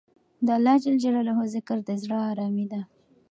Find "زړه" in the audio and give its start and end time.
2.01-2.17